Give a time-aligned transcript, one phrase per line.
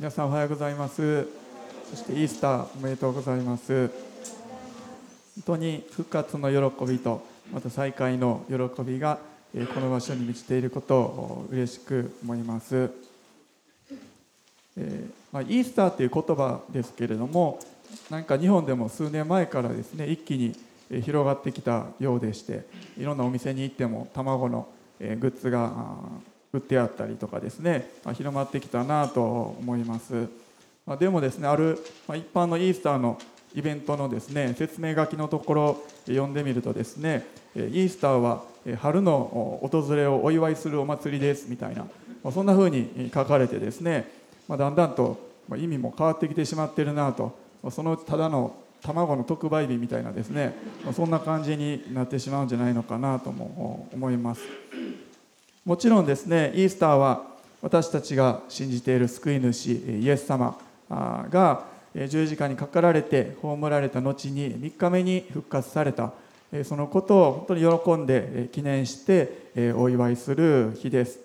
[0.00, 1.28] 皆さんおはようございます。
[1.90, 3.88] そしてイースターおめでとうございます。
[3.88, 3.98] 本
[5.44, 7.22] 当に復活の喜びと
[7.52, 9.18] また再会の喜びが
[9.74, 12.90] この場所に満ちていることを嬉しく思います、
[14.78, 17.60] え、まあ、イースターという言葉ですけれども
[18.08, 20.56] なんか日本でも数年前からですね一気に
[21.02, 22.64] 広がってきたようでして
[22.96, 24.66] いろんなお店に行っても卵の
[24.98, 25.98] グッズが
[26.52, 30.28] 売ってあったりとかですね広まってきたなと思います。
[30.98, 31.78] でもですねある
[32.08, 33.18] 一般のイースターの
[33.54, 38.44] イベントのですね説明書きのところ読んでみるとですねイースターは
[38.78, 41.86] 春の訪れをお祝いするお祭りですみたいな
[42.32, 44.10] そんな風に書かれてですね
[44.48, 47.36] だんだんと意味も変わってきてしまってるなと
[47.70, 50.54] そのただの卵の特売日みたいなですね
[50.94, 54.42] そんな感じになってしまうんじゃないのかなとも思います。
[55.64, 57.26] もちろんですねイースターは
[57.60, 61.64] 私たちが信じている救い主イエス様が
[62.08, 66.12] 十字架にかかられて葬られた後に3日目に復活された。
[66.64, 71.20] そのことを本当に喜んで記念してお祝いする日です。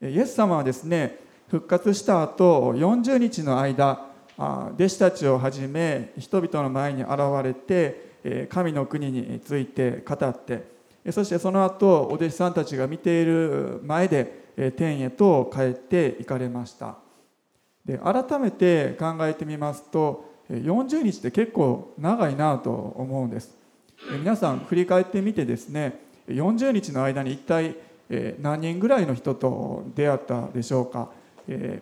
[0.00, 4.06] イエス様はですね復活した後40日の間
[4.38, 10.71] 弟子たちをはじめ人々の前に現れて神の国について語って
[11.10, 16.96] そしてその後お弟子さんたちが見ている前で天へと帰っていかれました。
[17.84, 23.56] で改めて考えてみますと40日って結構長いなと思うんです。
[24.18, 27.76] 皆さん振り返ってみてですね40日の間に一体
[28.40, 31.10] 何人ぐらいの人と出会ったでしょうか、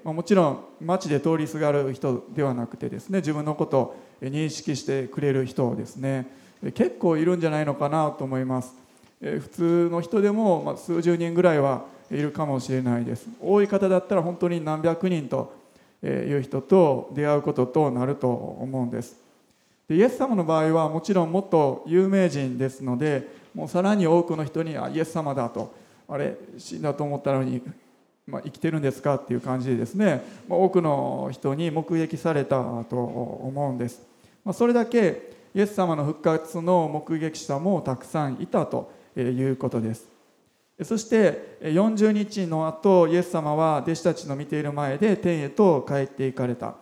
[0.05, 6.27] もちろん街で通りすがる人ではなくてですね自分のことを認識してくれる人ですね。
[6.75, 8.75] 結構いるんじゃないのかなと思います、
[9.21, 13.29] 普通の人でも、数十人ぐらいはいるかもしれないです。
[13.41, 15.53] 多い方だったら本当に何百人と
[16.03, 19.17] いう人と出会うこととなると思うんです。
[19.89, 25.75] でイエス様の場合はもちろんもっと有名人ですのでもうさらに多くの人にあイエス様だと
[26.09, 27.61] あれ死んだと思ったのに
[28.27, 29.17] まあ、生きてるんですか？
[29.17, 34.03] っていう感じでですね、まあ、多くの人に目撃されたと思うんです、
[34.45, 40.09] まあ、それだけイエス様の復活の目撃者もたくさんいたということです。
[40.83, 46.75] そして40日の後イエス様は弟子たちの見ている前で天へと帰っていかれた。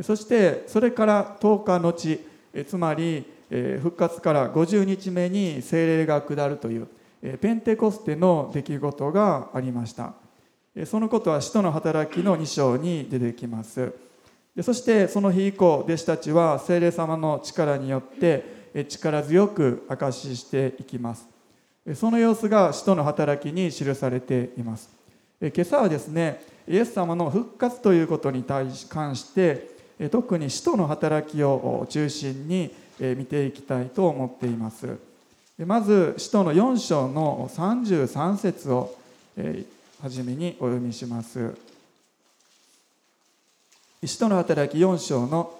[0.00, 2.18] そしてそれから10日後
[2.64, 6.88] つまり復活から50日目に精霊が下るという
[7.40, 10.14] ペンテコステの出来事がありました。
[10.86, 13.92] そのことは使徒の働きの2章に出てきます。
[14.62, 21.31] そしてその日以降弟子たちは聖霊様の力によって力強く証ししていきます。
[21.96, 24.88] その様子が使徒の働きに記されています。
[25.40, 29.68] 今朝はですねイエス様の復活ということに対し関して
[30.12, 34.96] 特に使徒の働きを中心に見ていきたいと思っています。
[35.58, 38.96] まず使徒の4章の33節を
[40.00, 41.52] はじめにお読みします。
[44.04, 45.58] 使徒の働き4章の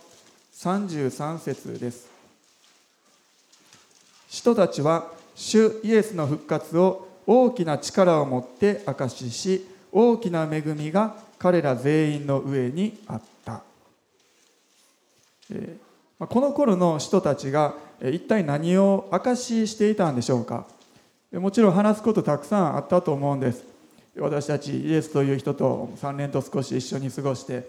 [0.55, 2.09] 33節です。
[4.29, 13.63] 使徒たちは主イエスの復活を大きな力を持って証しし大きな恵みが彼ら全員の上にあった、
[15.51, 20.67] えー、この頃の人たちが一体何を証ししていたんでしょうか。
[21.33, 23.65] もちろん話すことたくさんあったと思うんです。
[24.19, 27.69] 私たちイエスという人と3年と少し一緒に過ごして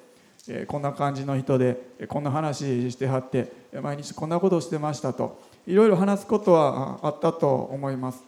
[0.67, 1.77] こんな感じの人で
[2.09, 3.49] こんな話してはって
[3.81, 8.21] 毎日こんなことをしてましたといろいろ話すことはあったと思います。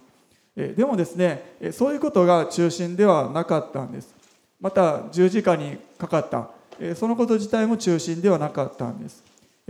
[0.56, 4.16] でもですねそういうことが中心ではなかったんです。
[4.62, 6.52] また十字架にかかった。
[6.96, 9.22] そのこと自体も中心ではなかったんです。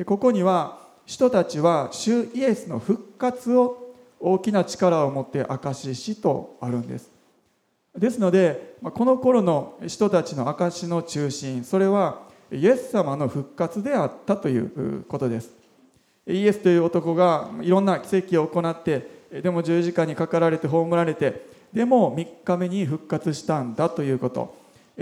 [0.05, 0.77] ここには
[1.07, 7.09] 人たちは主イエスの復活を大きな力を持って証ししとあるんです。
[7.97, 15.51] ですのでこの頃の人たちの証しの中心それはイエス様の復活であったということです。
[16.27, 19.07] イエスという男がいろんな奇跡を行って
[19.43, 24.55] でも十字架にかかられて葬られてでも3日目に復活したんだということ。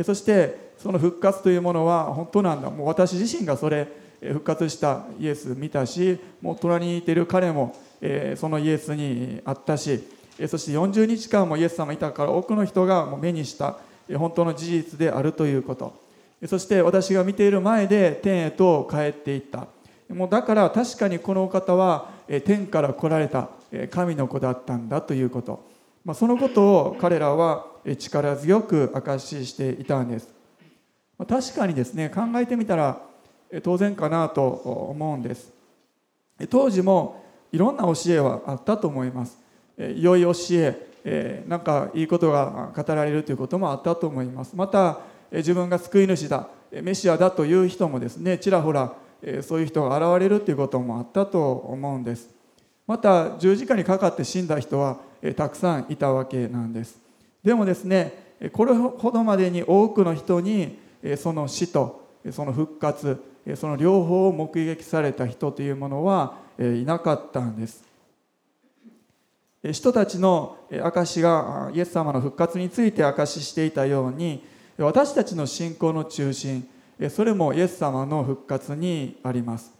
[0.04, 2.69] そしてその復活というものは本当なんだ。
[2.69, 3.88] もう私自身がそれ
[4.22, 7.75] 復活したイエス見たしもう隣にいてる彼も
[8.36, 10.07] そのイエスに会ったし
[10.48, 13.78] そして40日間もイエス様いたから多くの人が目にした
[14.16, 16.03] 本当の事実であるということ。
[16.48, 19.68] そして私が見ている前で天へと帰っていった。
[20.10, 22.12] もうだから確かにこのお方は
[22.45, 23.50] 天から来られた
[23.90, 25.66] 神の子だったんだということ、
[26.06, 27.66] まあ、そのことを彼らは
[27.98, 30.30] 力強く証ししていたんです。
[31.28, 33.01] 確かにですね考えてみたら
[33.62, 35.51] 当然かなと思うんです。
[36.50, 39.38] 当時もいろんな教えはあったと思います。
[39.78, 40.31] 良い教
[41.06, 44.56] えなんかいいことが語られるということもあったと思います。
[44.56, 45.00] また
[45.33, 48.94] 自分が救い主だメシアだという人もですねちらほら
[49.41, 52.30] そういう人が現れるということもあったと思うんです。
[52.85, 54.97] また十字架にかかって死んだ人は
[55.38, 57.00] たくさんいたわけなんです。
[57.44, 60.77] でもですねこれほどまでに多くの人に
[61.18, 63.24] その死とその復活
[63.56, 67.83] その両方を目撃された人というものはいなかったんです。
[69.71, 74.44] 人たちの証がイエス様の復活について証ししていたように
[74.78, 76.68] 私たちの信仰の中心
[77.10, 79.72] それもイエス様の復活にあります。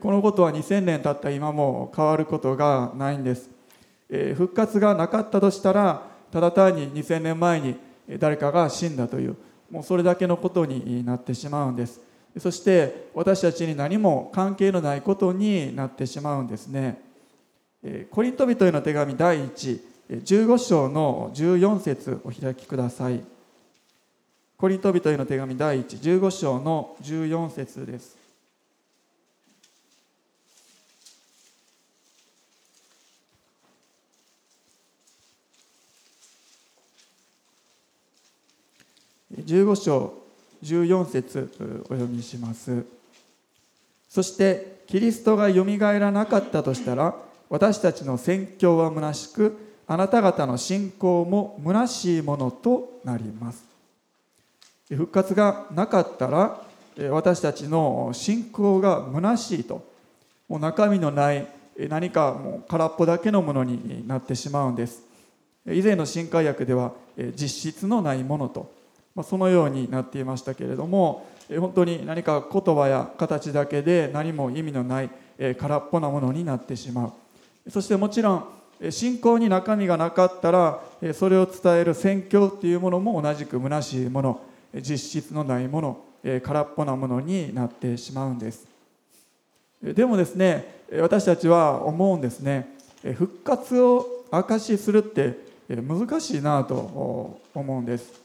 [0.00, 3.50] このことは2000年経った今も変わることがないんです。
[4.34, 7.76] 復活がなかったとしたらただ単に2000年前に
[8.18, 9.36] 誰かが死んだという
[9.70, 12.00] もうそれだけのことになってしまうんです。
[12.38, 17.00] そして私たちに何も関係のないことになってしまうんですね。
[18.10, 23.33] コリント人への手紙第115章の14節お開きください。
[24.64, 28.16] コリント人への手紙第115章の14節です。
[39.36, 40.14] 15章
[40.62, 42.86] 14節お読みします。
[44.08, 47.14] そしてキリストがよみがえらなかったとしたら
[47.50, 53.73] 私たちの宣教は虚しくあなた方の信仰も虚しいものとなります。
[54.88, 56.60] 復活がなかったら
[57.10, 59.84] 私たちの信仰が虚しいと。
[60.48, 61.46] もう中身のない
[61.88, 65.02] 何かもう空っぽだけのものになってしまうんです。
[65.66, 66.92] 以前の新海訳では
[67.34, 68.72] 実質のないものと。
[69.14, 75.10] まあ、そのようになっていましたけれども本当に何か言葉や形だけで何も意味のない
[75.56, 77.12] 空っぽなものになってしま
[77.66, 77.70] う。
[77.70, 80.80] そしてもちろん信仰に中身がなかったら
[81.14, 84.40] それを伝える宣教っていうものも同じく虚しいもの。
[84.82, 86.04] 実質のないもの
[86.42, 88.66] 空っぽなものになってしまうんです。
[89.82, 92.74] でもですね私たちは思うんですね。
[93.02, 95.38] 復活を証しするって
[95.68, 98.20] 難しいなと思うんです。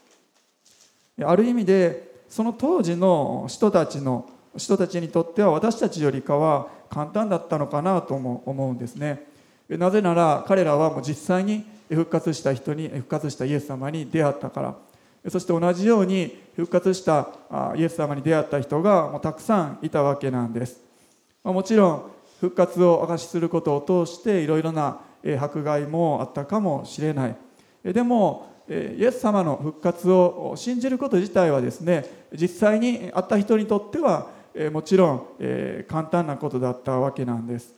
[1.22, 9.26] ある意味でその当時の人たちの人たちにとっては私たちよりかは簡単だったのかなとも思うんですね。
[9.68, 14.89] なぜなら彼らはもう実際に復活した人に復活したイエス様に出会ったから。
[15.28, 17.28] そして同じように復活した
[17.76, 20.80] イエス様に出会った人がたくさんいたわけなんです。
[21.44, 25.00] もちろん復活を証しすることを通していろいろな
[25.38, 27.36] 迫害もあったかもしれない。
[27.84, 34.28] でもイエス様の復活を信じること自体はですね実際に会った人にとっては
[34.72, 35.26] もちろん
[35.88, 37.74] 簡単なことだったわけなんです。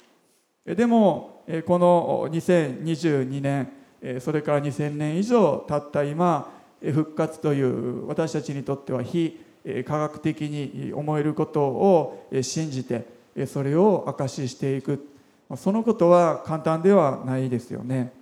[0.65, 9.41] でもこの2022年それから2000年以上経った今復活という私たちにとっては非
[9.87, 13.07] 科学的に思えることを信じて
[13.47, 15.09] それを証ししていく。
[15.57, 18.13] そのことは簡単ではないですよね。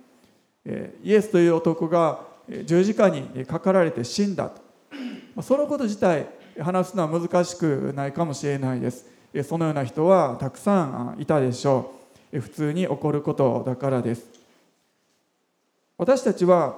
[1.03, 2.21] イエスという男が
[2.65, 4.51] 十字架にかかられて死んだ。
[5.35, 6.27] とそのこと自体
[6.59, 9.05] 話すのは難しくないかもしれないです。
[9.43, 11.93] そのような人はたくさんいたでしょ
[12.33, 12.39] う。
[12.41, 14.25] 普通に起こることだからです。
[15.97, 16.77] 私たちは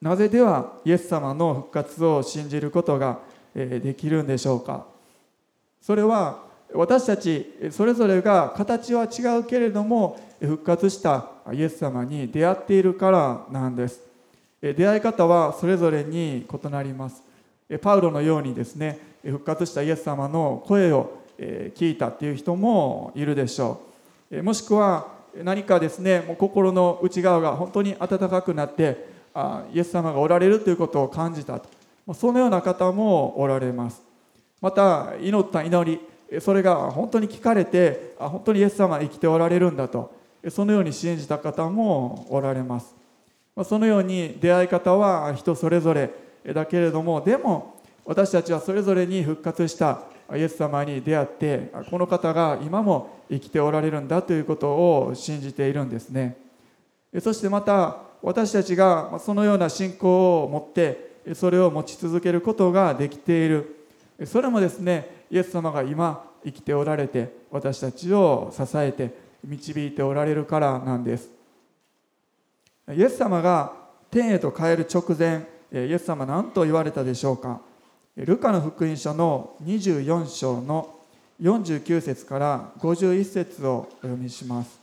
[0.00, 3.18] なぜではイエス様の復活を信じることが
[3.54, 4.86] できるんでしょうか？
[5.82, 6.42] それは
[6.72, 14.00] 私たちそれぞれが形は違うけれども復活したイエス様に出会っているからなんです。
[14.62, 17.22] 出会い方はそれぞれに異なります。
[17.82, 23.80] パウロのようにですね復活したイエス様の声を聞いたっていう人もいるでしょ
[24.30, 24.42] う。
[24.42, 25.08] もしくは
[25.42, 31.68] 何かですねもう心の内側が本当に温かくなってあイエス様がおられるということを感じたと。
[32.14, 34.02] そのような方もおられます。
[34.60, 40.18] また祈った祈りそれが本当に聞かれてあ本当にイエス様生きておられるんだと。
[40.48, 42.94] そのように信じた方もおられます。
[43.64, 46.10] そのように出会い方は人それぞれ
[46.54, 50.02] だけれどもでも私たちはそれぞれに復活した
[50.34, 56.36] イエス様に出会ってこの方が今も生きておられるんだということを信じているんですね。
[57.20, 63.86] そしてまた私たちがそのような信仰を持ってそれを持ち続けることができている。
[64.26, 71.30] それもですねイエス様が今生きておられて私たちを支えて導いておられるからなんです。
[72.94, 73.72] イエス様が
[74.10, 77.60] 天へと帰る直前イエス様何と言われたでしょうか。
[78.16, 80.96] ルカの福音書の24章の
[81.40, 84.79] 49節から51節をお読みします。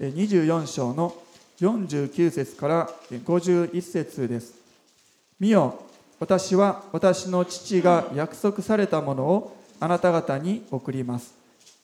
[0.00, 1.14] 24章の
[1.60, 4.54] 49節から51節です。
[5.40, 5.80] 見よ、
[6.20, 11.34] 私は私の父が約束されたものをあなた方に送ります。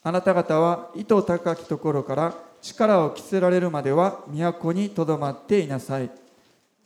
[0.03, 6.11] あなた方は糸高きところから力を着せられるまでは都にとどまっていなさい。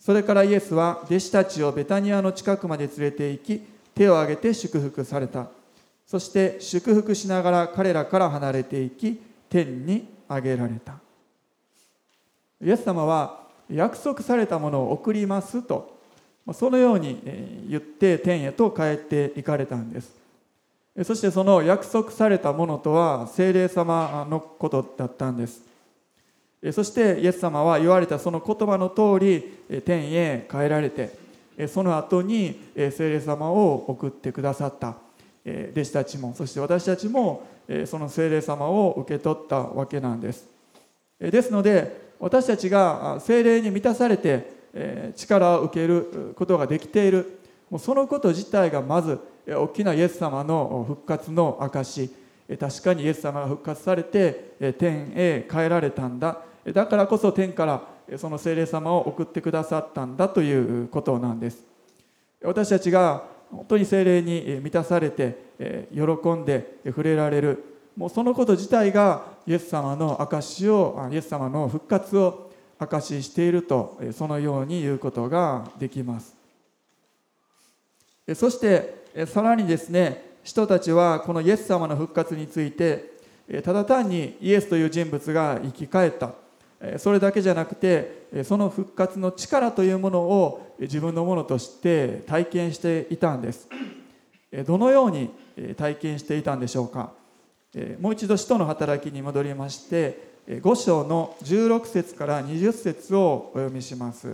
[0.00, 3.62] それからイエスは弟子たちをベタニアの近くまで連れて行き、
[3.94, 5.48] 手を挙げて祝福された。
[6.06, 9.20] そして祝福しながら彼らから離れていき、
[9.50, 11.07] 天に上げられた。
[12.62, 15.96] イエス様は約束されたものを送りますと
[16.52, 20.16] そのように言って天へと帰っていかれたんです。
[21.04, 25.62] そしてその約束されたものとは精霊様のことだったんです。
[26.72, 31.16] そしてイエス様は言われたその言葉の通り天へ帰られて
[31.68, 34.96] その後に精霊様を送ってくださった
[35.44, 37.46] 弟子たちもそして私たちも
[37.86, 40.46] その精霊様を受け取ったわけなんです。
[41.20, 44.58] ですので私たちが精霊に満たされて
[45.16, 47.38] 力を受けることができている。
[47.78, 52.10] そのこと自体がまず大きなイエス様の復活の証
[52.58, 56.38] 確かにイエス様が復活されて天へ帰られたんだ。
[56.72, 57.82] だからこそ天から
[58.16, 61.62] その精霊様を送ってくださったんだということなんです。
[62.42, 65.36] 私たちが本当に精霊に満たされて
[65.92, 67.64] 喜んで触れられる。
[67.98, 76.36] もうそのこと自体がイエス様の証をイエス様の復活を証ししているとそのように言うことができます。
[78.36, 83.18] そしてさらにですね人たちはこのイエス様の復活について
[83.64, 86.34] ただ単にイエスという人物が生き返った。
[86.98, 93.68] それだけじゃなくてその復活の力というものを自分のものとして体験していたんです。
[94.64, 95.30] どのように
[95.76, 97.17] 体験していたんでしょうか。
[98.00, 104.28] もう一度使徒の働きに戻りまして5章の16節から20節をお読みします。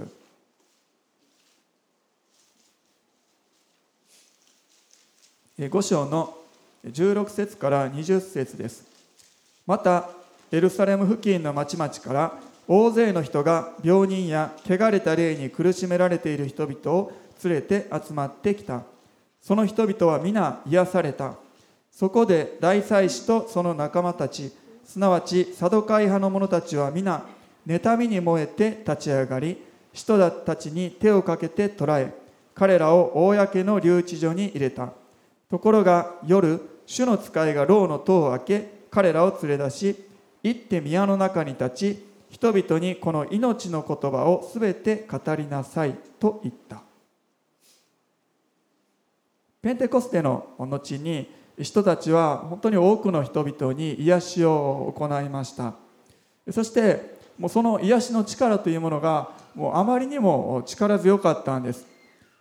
[5.59, 6.37] 5章の
[6.87, 8.85] 16節から20節です。
[9.67, 10.11] また
[10.53, 18.83] エルサレム付近の町々から大勢の人が病人や汚れた霊に苦しめられている人々を連れて集まってきた。
[19.43, 21.35] その人々は皆癒された。
[21.95, 24.51] そこで大祭司とその仲間たち
[24.85, 27.25] すなわちサドカイ派の者たちは皆
[27.67, 32.13] 妬みに燃えて立ち上がり人たちに手をかけて捕らえ
[32.53, 34.93] 彼らを公の留置所に入れた。
[35.49, 40.05] ところが夜主の使いが牢の戸を開け彼らを連れ出し
[40.43, 46.83] 行って宮の中に立ち人々にこの命の言葉をすべて語りなさいと言った。
[49.63, 55.75] ペンテコステの後に人たちは本当に多くの人々に癒しを行いました。
[56.51, 61.87] そしてもうその癒しの力というものがもうあまりにも力強かったんです。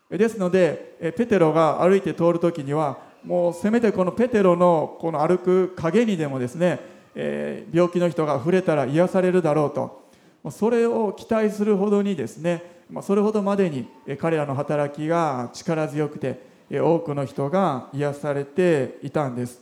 [0.09, 6.79] ですのでペテロが歩いて通る時にはもうせめてこのペテロのこの歩く影にでもですね、
[7.15, 10.03] え病気の人が触れたら癒されるだろうと。
[10.51, 12.63] それを期待するほどにですね
[13.01, 13.87] それほどまでに
[14.19, 19.61] 彼らの働きが力強くて多くの人が癒されていたんです。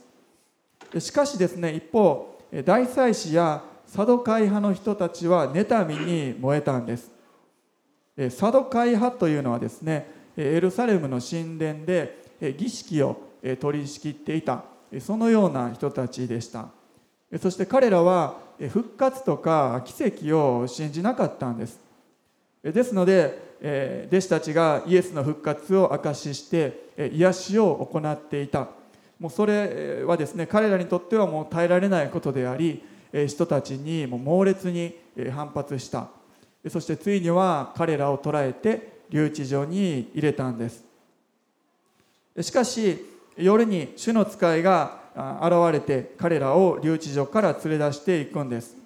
[0.98, 7.10] しかしですね一方大祭司やサドカイ派の人たちは妬みに燃えたんです。
[8.30, 12.18] サドカイ派というのはですねエルサレムの神殿で
[12.58, 13.20] 儀式を
[13.60, 14.64] 取り仕切っていた
[15.00, 16.68] そのような人たちでした。
[17.40, 18.36] そして彼らは
[18.70, 21.80] 復活とか奇跡を信じなかったんです。
[22.62, 28.68] ですので弟子たちがイエスの復活を証しして、癒しを行っていた。
[29.18, 32.82] もうそれはですね彼らにとってはもう耐えられないことであり、
[33.28, 34.96] 人たちにも猛烈に
[35.30, 36.08] 反発した。
[36.68, 40.84] そしてついには彼らを捕らえて留置場に入れたんです。
[42.40, 43.04] しかし
[43.36, 48.76] 夜に主の使いが現れて彼らを留置所から連れ出していくんです。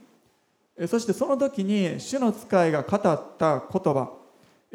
[0.88, 3.00] そしてその時に主の使いが語っ
[3.38, 4.12] た言葉。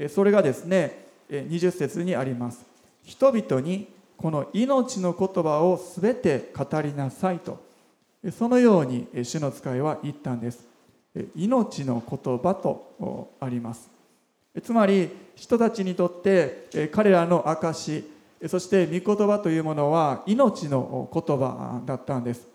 [0.10, 2.71] それがですね20節にあります。
[3.03, 7.63] 人々にこの命の言葉を全て語りなさいと
[8.31, 10.63] そのように主の使いは言ったんです。
[11.36, 13.89] 命の言葉とあります。
[14.62, 18.03] つまり人たちにとって彼らの証
[18.48, 22.48] そして御言葉というものは命の言葉だったんです。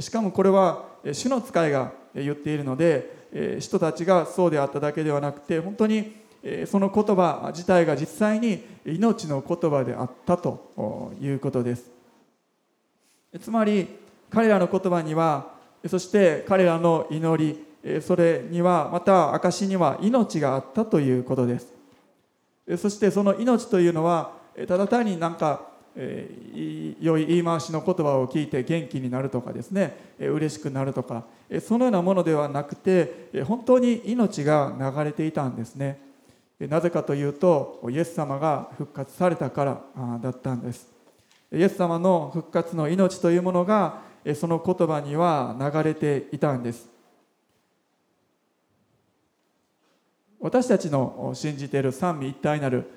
[0.00, 6.23] しかもこれは主の使いが言っているので人たちがそうであっただけではなくて本当に
[6.66, 11.90] その言葉自体が実際に命の言葉であったということです。
[13.40, 13.88] つまり
[14.30, 15.52] 彼らの言葉には
[15.86, 21.72] そして彼らの祈りそれにはまた証には命があったということです。
[22.78, 24.32] そしてその命というのは
[24.68, 31.24] ただ単になんかえ、良い言い回しの言葉を聞いて元気になるとかですね、え、嬉しくなるとか、
[31.60, 36.00] そのようなものではなくて、本当に命が流れていたんですね。
[36.60, 40.88] なぜかというとイエス様が復活されたからだったんです。
[41.52, 44.02] イエス様の復活の命というものが
[44.34, 46.88] その言葉には流れていたんです。
[50.40, 52.90] 私たちの信じている三位一体なる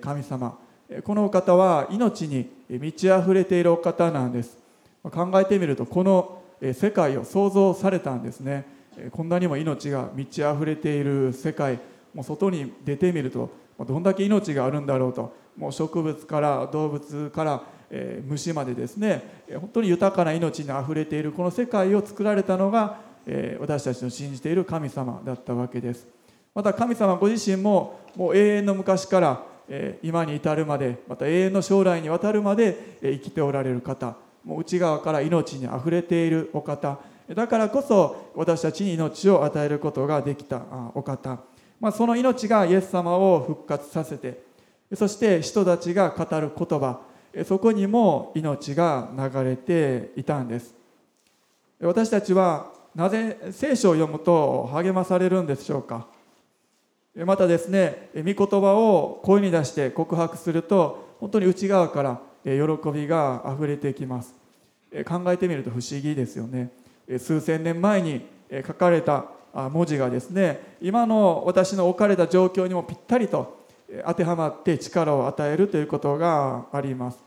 [0.00, 0.58] 神様
[1.04, 4.58] このお方は命に満ち溢れているお方なんです。
[5.02, 6.42] 考えてみるとこの
[6.72, 8.64] 世界を創造されたんですね。
[9.12, 11.78] こんなにも命が満ち溢れている世界。
[12.14, 15.34] もう外に出てみるとどんだけ命があるんだろうと。
[15.56, 26.08] もう植物から動物から、え、虫までですね本当に豊かな命にあふれているこの世界を作られたのが、え、私たちの信じている神様だったわけです。
[26.54, 29.44] また神様ご自身ももう永遠の昔から
[30.02, 34.16] 今に至るまでまた永遠の将来にわたるまで生きておられる方。
[34.44, 36.98] もう内側から命にあふれているお方。
[37.34, 40.62] だからこそ私たちに命を与えることができた
[40.94, 41.38] お方。
[41.80, 44.42] まあ、その命がイエス様を復活させて
[44.94, 47.00] そして人たちが語る言葉
[47.44, 50.74] そこにも命が流れていたんです。
[51.80, 56.06] 私たちはなぜ聖書を読むと励まされるんでしょうか？
[57.16, 64.34] またですね御言葉を声に出して告白すると本当に内側から喜びがあふれてきます。
[65.04, 66.70] 考えてみると不思議ですよね。
[67.18, 68.24] 数千年前に
[68.64, 73.64] 書かれた文字がですね今の私の置かれた状況にもぴったりと
[74.06, 77.22] 当てはまって力を与えるということがあります。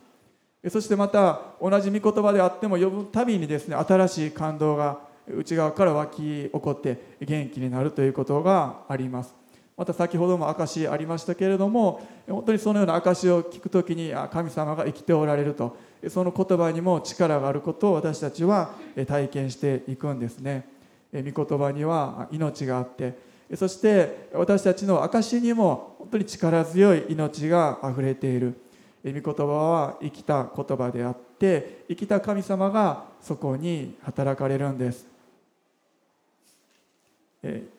[0.69, 4.99] そしてまた同じ御言葉であっても呼ぶたびにですね新しい感動が
[5.33, 9.33] 内側から湧き起こって元気になるということがあります。
[9.77, 15.77] また先ほども証ありましたけれども本当にそのような証を聞くときに神様が生きておられると
[16.09, 18.71] その言葉にも力があることを私たちは
[19.07, 20.76] 体験していくんですね。
[21.13, 23.17] 御言葉には命があって
[23.55, 28.61] そして私たちの証にも本当に力強い命があふれている。
[29.05, 35.07] 御言葉は生きた言葉であって生きた神様がそこに働かれるんです。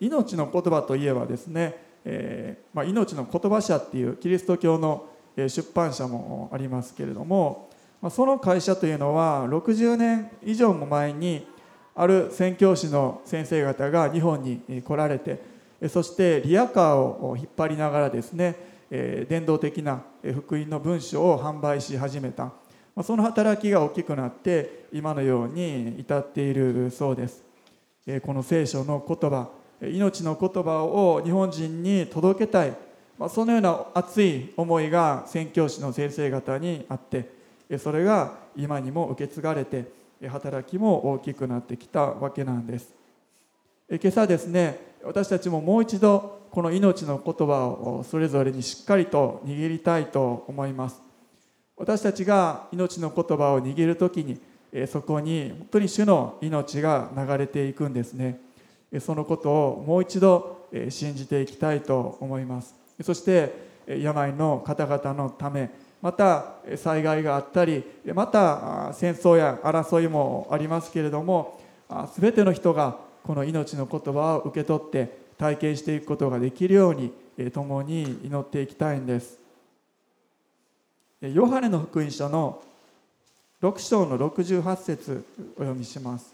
[0.01, 7.69] 命の言葉といえばですね、えまあ、命の言葉社っていうキリスト教の出版社もありますけれども
[8.11, 11.47] その会社というのは60年以上も前に
[12.01, 15.41] ある宣教師の先生方が日本に来られて
[15.89, 18.55] そしてリアカーを引っ張りながらですね
[18.89, 22.53] 伝道的な福音の文書を販売し始めた。
[23.03, 27.43] その働きが大きくなって今のように至っているそうです。
[28.23, 29.51] この聖書の言葉
[29.83, 32.75] 命の言葉を日本人に届けたい。
[33.29, 37.29] そのような熱い思いが宣教師の先生方にあって
[37.77, 42.95] それが今にも受け継がれて働きも大きくなってきたわけなんです。
[43.89, 51.01] 今朝ですね私たちももう一度この命の言葉をそれぞれにしっかりと握りたいと思います。
[51.77, 54.41] 私たちが命の言葉を握る時に
[54.89, 58.41] そこに本当に主の命が流れていくんですね。
[59.01, 62.75] そのことをもう一度信じていきたいと思います。
[63.03, 67.85] そして病の方々のためまた災害があったり
[68.15, 71.61] また戦争や争いもありますけれども
[72.17, 77.13] 全ての人がこの命の言葉を受け取って体験していくことができるように
[77.51, 79.39] 共に祈っていきたいんです。
[81.21, 82.63] ヨハネの福音書の
[83.61, 85.25] 6章の68節
[85.57, 86.33] お読みします。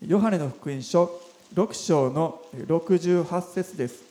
[0.00, 4.04] ヨハネの福音書6章の68節です。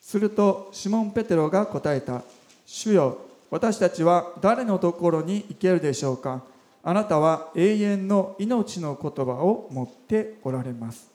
[0.00, 2.22] するとシモン・ペテロが答えた。
[2.66, 3.18] 主よ
[3.50, 6.42] 私たちは誰のところに行けるでしょうか？
[6.82, 11.08] あなたは永遠の命の言葉を持っておられます。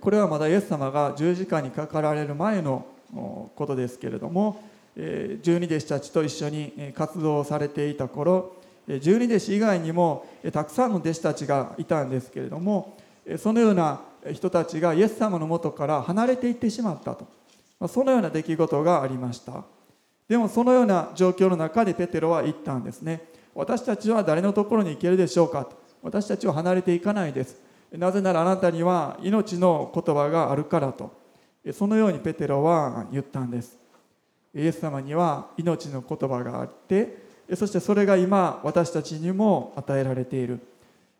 [0.00, 2.84] これはまだイエス様が十字架にかかられる前の
[3.54, 4.62] ことですけれども
[4.96, 8.56] 十二弟子たちと一緒に活動されていた頃
[9.00, 12.96] 十二弟子以外にもたくさんの弟子たちがいたんですけれども
[13.38, 14.00] そのような
[14.32, 17.26] 人たちがイエス様のもとから離れていってしまったと。
[17.88, 19.64] そのような出来事がありました。
[20.28, 23.22] でもそのような状況の中でペテロは言ったんですね。
[23.54, 25.76] 私たちは誰のところに行けるでしょうかと。
[26.02, 27.60] 私たちは離れていかないです。
[27.92, 31.12] なぜならあなたには命の言葉があるからと。
[31.72, 33.78] そのようにペテロは言ったんです。
[34.54, 37.23] イエス様には命の言葉があって
[37.54, 40.60] そしてそれが今私たちにも与えられている。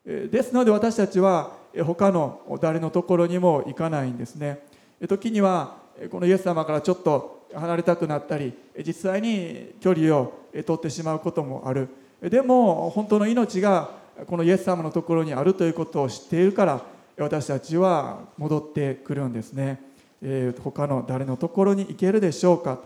[0.05, 1.53] ですので私たちは
[1.85, 4.61] 他の誰のところにも行かないんですね。
[5.09, 5.77] 時には
[6.11, 8.53] このイエス様からちょっと離れたくなったり
[8.87, 11.89] 実際に距離を取ってしまうこともある。
[12.21, 13.91] でも本当の命が
[14.27, 16.83] このイエス様のところにあるということを知っているから
[17.19, 19.81] 私たちは戻ってくるんですね、
[20.23, 22.79] え、他の誰のところに行けるでしょうか。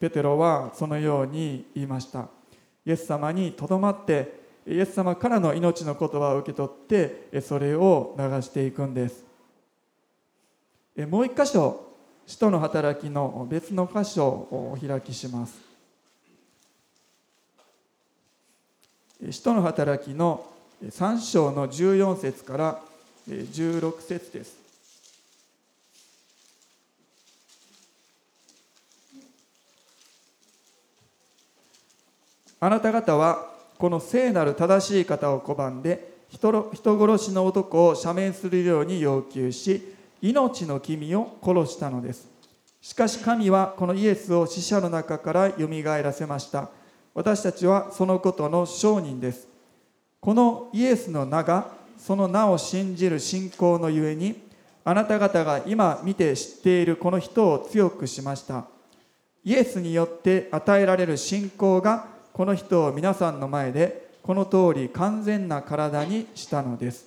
[0.00, 2.28] ペテロはそのように言いました。
[2.86, 9.24] イエス様にとどまってイエス様からの命の言葉を受け取ってそれを流していくんです。
[11.08, 11.84] もう一箇所
[12.26, 15.58] 使徒の働きの別の箇所をお開きします。
[19.30, 20.44] 使徒の働きの
[20.84, 22.82] 3章の14節から
[23.28, 24.65] 16節です。
[32.60, 42.28] あなた方はこの聖なる正しい方を拒んで人人殺しの男を赦免するように要求し命の君を殺したのです。
[42.80, 46.70] しかし神はこのイエスを死者の中からよみがえらせました。
[47.14, 49.48] 私たちはそのことの証人です。
[50.20, 54.40] このイエスの名がその名を信じる信仰のゆえに
[54.84, 58.66] あなた方が今見て知っているこの人を強くしました。
[59.44, 67.06] イエスによって与えられる信仰がこの人を皆さんの前でこの通り完全な体にしたのです。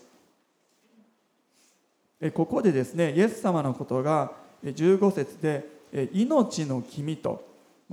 [2.33, 4.31] ここでですねイエス様のことが
[4.63, 7.45] 15節で命の君と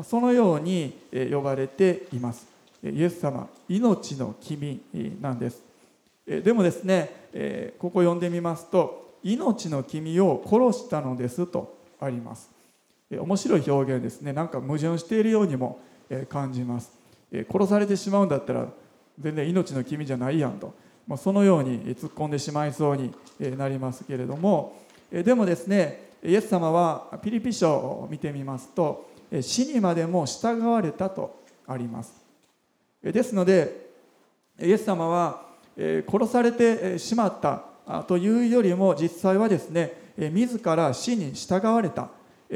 [0.02, 0.96] そのように
[1.30, 2.46] 呼ばれています。
[2.82, 4.80] イエス様命の君
[5.20, 5.62] なんです。
[6.26, 7.10] でもですね
[7.78, 12.48] ここ読んでみますと命の君を殺したのですとあります。
[13.10, 14.32] 面白い表現ですね。
[14.32, 15.78] なんか矛盾しているようにも
[16.30, 16.95] 感じます。
[17.32, 18.66] 殺されてしまうんだったら
[19.18, 20.74] 全然命の君じゃないやんと、
[21.06, 23.12] まあ、そのように突っ込んでしまいそうに
[23.56, 24.76] なりますけれども
[25.10, 29.10] でもですねイエス様はピリピ書を見てみますと
[29.40, 32.12] 死にまでも従われたとあります。
[33.02, 33.86] ですので
[34.60, 42.08] イエス様は殺されてしまったというよりも実際はですね自ら死に従われた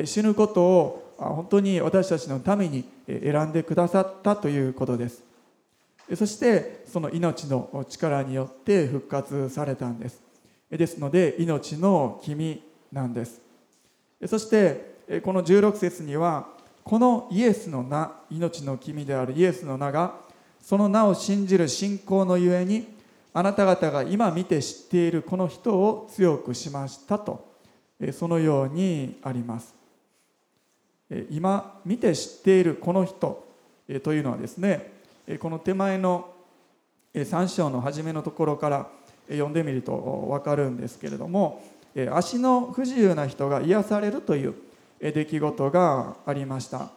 [0.04, 5.22] 死ぬことを本当に私たちのために選んでくださったということです。
[6.16, 10.22] そしてその命の力によって復活されたんです。
[10.70, 13.40] ですので命の君なんです。
[14.26, 16.48] そしてこの16節には
[16.84, 20.14] このイエスの名命の君であるイエスの名が
[20.60, 22.86] その名を信じる信仰のゆえに
[23.32, 27.48] あなた方が今見て知っているこの人を強くしましたと
[28.12, 29.79] そのようにあります。
[31.30, 33.46] 今見て知っているこの人
[34.02, 34.92] というのはですね
[35.40, 36.32] この手前の
[37.14, 38.88] 3章の初めのところから
[39.28, 41.62] 読んでみると分かるんですけれども
[42.12, 44.54] 足の不自由な人が癒されるという
[45.00, 46.90] 出来事がありました。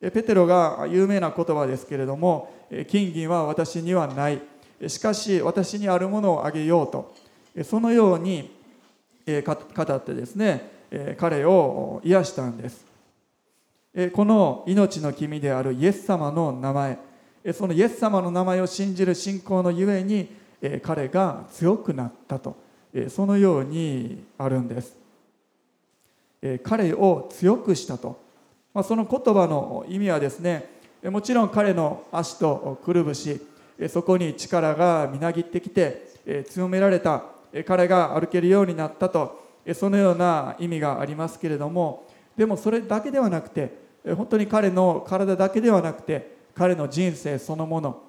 [0.00, 2.52] ペテロが有名な言葉ですけれども
[2.88, 4.40] 金銀は私にはない。
[4.88, 7.14] しかし私にあるものをあげようと
[7.62, 8.50] そのように
[9.24, 10.68] 語ってですね
[11.18, 12.91] 彼を癒したんです。
[14.14, 16.98] この命の君であるイエス様の名前
[17.52, 20.28] そのイエス様の名前を信じる信仰のゆえに
[20.82, 22.56] 彼が強くなったと
[23.08, 24.96] そのようにあるんです。
[26.62, 28.20] 彼を強くしたと。
[28.82, 30.70] その言葉の意味はですね
[31.04, 33.40] もちろん彼の足とくるぶし
[33.88, 37.24] そこに力がみなぎってきて強められた
[37.66, 39.42] 彼が歩けるようになったと
[39.74, 43.82] そのような意味がありますけれどもでもそれだけではなくて
[44.16, 48.02] 本当に彼の体だけではなくて彼の人生そのもの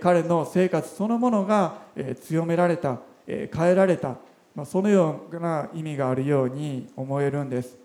[0.00, 1.78] 彼の生活そのものが
[2.22, 4.16] 強められた変えられた
[4.64, 7.76] そのような意味があるように思えるんです。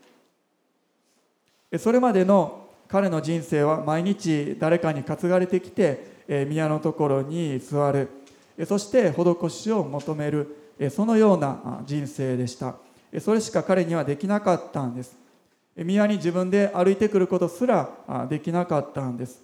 [1.77, 8.09] それまでの彼の人生は毎日誰かに担がれてきて宮のところに座る。
[8.65, 10.57] そして施しを求める。
[10.89, 12.75] そのような人生でした。
[13.19, 15.22] それしか彼にはできなかったんです。
[15.75, 17.89] 宮に自分で歩いてくることすら
[18.29, 19.41] できなかったんです。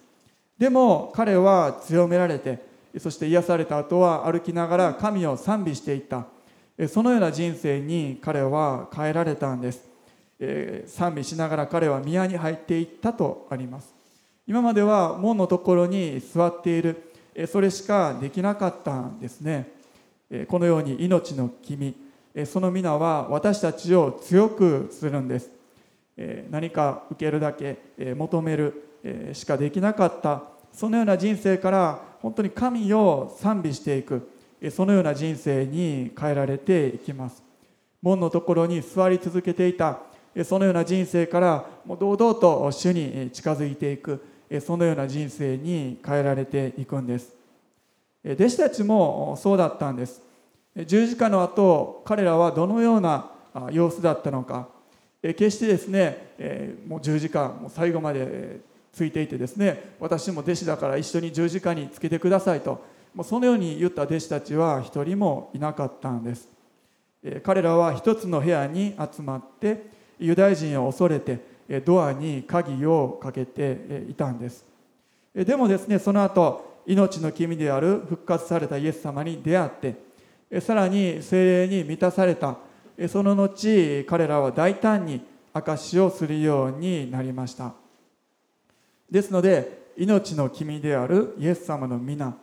[0.58, 2.58] でも彼は強められて
[2.98, 6.26] そして癒された後は歩きながら神を賛美していった。
[6.88, 9.82] そのような人生に彼は変えられたんです、
[10.86, 13.94] 賛美しながら彼は宮に入っていったとあります。
[14.46, 17.12] 今までは門のところに座っている。
[17.46, 19.68] それしかできなかったんですね。
[20.48, 21.94] このように命の君。
[22.46, 25.59] その皆は私たちを強くするんです。
[26.50, 27.78] 何か受けるだけ
[28.16, 30.42] 求めるしかできなかった。
[30.72, 34.28] そのような人生から本当に神を賛美していく。
[34.70, 37.42] そのような人生に変えられていきます。
[38.02, 40.00] 門のところに座り続けていた。
[40.44, 44.22] そのような人生からもう堂々と主に近づいていく。
[44.60, 47.32] そのような人生に変えられていくんです。
[48.24, 50.22] 弟子たちもそうだったんです。
[50.86, 53.30] 十字架の後彼らはどのような
[53.72, 54.68] 様子だったのか。
[55.22, 58.60] 決してですねもう十字架も最後まで
[58.92, 66.48] ついていてですね私も弟子だから一緒に十字架につけてくださいともうそのように言った弟子たちは一人もいなかったんです。
[67.42, 71.40] 彼らは一つの部屋に集まってユダヤ人を恐れて
[71.84, 74.64] ドアに鍵をかけていたんです。
[75.34, 79.70] でもですねその後命の君である復活されたイエス様に出会っ
[80.50, 82.56] てさらに精霊に満たされた
[83.08, 87.72] その後彼らは大胆に証しをするようになりました。
[89.10, 92.36] ですので命の君であるイエス様の皆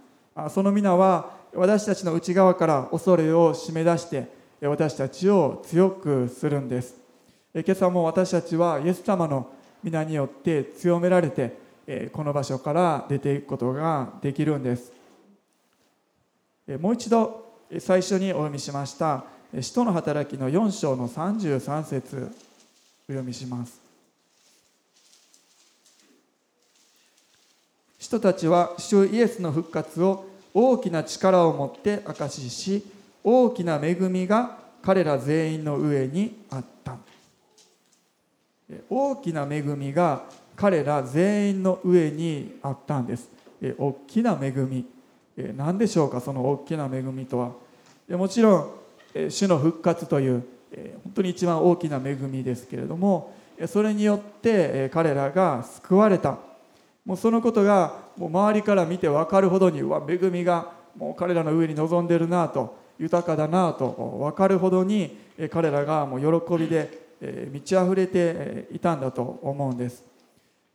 [0.50, 4.28] その皆は私たちの内側から恐れを締め出して
[4.62, 6.96] 私たちを強くするんです。
[7.54, 9.52] 今朝も私たちはイエス様の
[9.84, 14.92] 皆によって強められてこの場所から出ていくことができるんです。
[16.80, 17.46] もう一度
[17.80, 22.30] 最初にお読みしました使徒の働きの4章の33節
[23.10, 23.80] お読みします。
[27.98, 32.86] 人たちは主イエスの復活を大きな力を持って証しし
[33.24, 36.98] 大きな恵みが彼ら全員の上にあった。
[38.90, 40.26] 大きな恵みが
[40.58, 43.30] 彼ら全員の上にあったんです。
[43.78, 44.86] 大きな恵み。
[45.56, 47.52] 何でしょうかその大きな恵みとは。
[48.10, 48.77] もちろん
[49.30, 50.44] 主の復活という
[51.04, 53.34] 本当に一番大きな恵みですけれども
[53.68, 56.38] それによって彼らが救われた。
[57.06, 65.18] もうそのことがもう周りから見て分かるほどにうわ恵みがもう彼らの上に臨んでるなと豊かだなと分かるほどに
[65.50, 67.08] 彼らがもう喜びで
[67.52, 70.04] 満ち溢れていたんだと思うんです。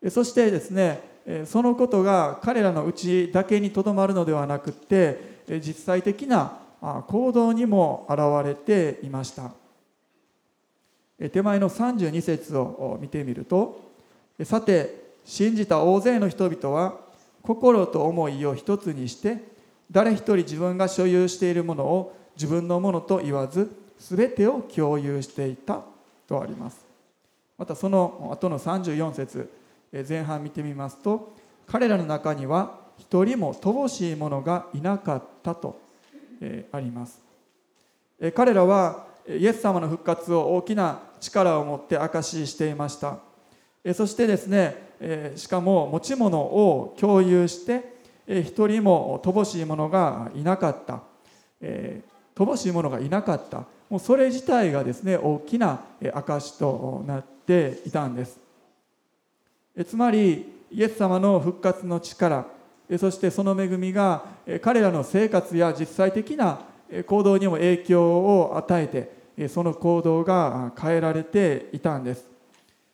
[0.09, 1.01] そしてですね
[1.45, 9.53] そのことが彼らのうちだけにとどまるのではなくって実際的な行動にも現れていました。
[11.31, 13.81] 手前の32節を見てみると
[14.43, 16.97] さて信じた大勢の人々は
[17.43, 19.39] 心と思いを一つにして
[19.91, 25.83] 誰一人自分が所有しているものを自分のものと言わず全てを共有していた
[26.27, 26.85] とあります。
[27.57, 29.49] またその後の34節
[30.09, 35.79] 前半見てみますと彼らの中には一人も乏しい者がいなかったと
[36.73, 37.21] あります。
[38.35, 43.19] 彼らはイエス様の復活を大きな力を持って証ししていました。
[43.95, 47.93] そしてですねしかも持ち物を共有して
[48.29, 51.03] 一人も乏しい者がいなかった。
[52.35, 53.65] 乏しい者がいなかった。
[53.91, 55.81] もうそれ自体がですね大きな
[56.15, 58.39] 証となっていたんです。
[59.87, 62.47] つまりイエス様の復活の力
[62.99, 64.25] そしてその恵みが
[64.61, 66.61] 彼らの生活や実際的な
[67.07, 68.87] 行動にも影響を与え
[69.39, 72.27] てその行動が変えられていたんです。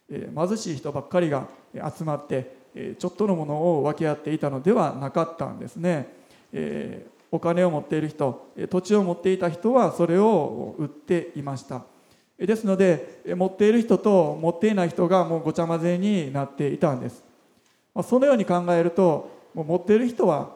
[0.09, 2.57] 貧しい人ばっかりが集まって
[2.99, 6.09] ちょっとのものを分け合っていたのではなかったんですね。
[7.31, 11.83] お金を持っている人土地を持っていた人はそれを売っていました。
[12.39, 17.25] ですので持っている人と持っていない人がもうごちゃ混ぜになっていたんです。
[18.05, 20.51] そのように考えると持っている人は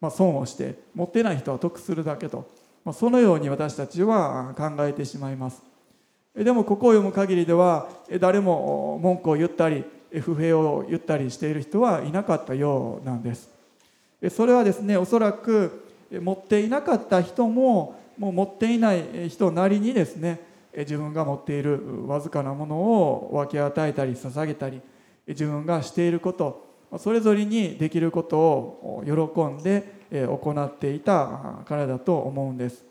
[0.00, 2.48] ま損をして持ってない人は得するだけと。
[2.84, 5.62] まそのように私たちは考えてしまいます。
[6.34, 7.88] でもここを読む限りでは
[8.20, 9.84] 誰も文句を言ったり
[10.20, 13.50] 不平を言ったりしている人はいなかったようなんです。
[14.30, 20.40] それはですねおそらく持っていなかった人ももう持っていない人なりにですね
[20.76, 24.80] 自分が持っているわずかなものを分け与えたり捧げたり
[25.26, 32.84] 自分がしていることそれぞれにできることを喜んで行っていたからだと思うんです。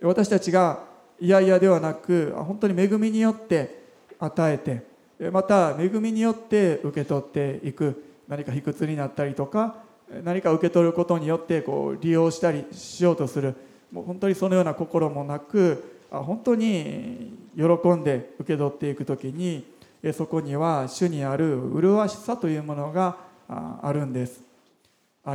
[0.00, 0.84] 私たちが
[1.20, 3.82] いやいやではなく本当に恵みによって
[4.18, 8.04] 与えてまた恵みによって受け取っていく。
[8.28, 9.76] 何か卑屈になったりとか
[10.24, 13.54] 何か受け取ることによってこう利用したりしようとする。
[13.92, 19.64] もう本当にそのような心もなく本当に喜んで受け取っていく時に
[20.12, 23.16] そこには主にある麗しさというものが
[23.48, 24.40] あるんです。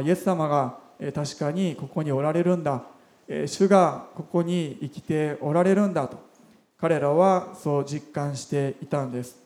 [0.03, 0.77] イエス様が
[1.13, 2.83] 確かにここにおられるんだ。
[3.45, 6.17] 主がここに生きておられるんだと。
[6.77, 9.37] 彼らはそう実感していたんです。